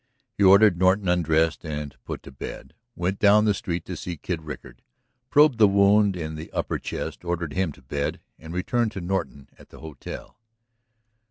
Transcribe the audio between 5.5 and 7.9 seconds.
the wound in the upper chest, ordered him to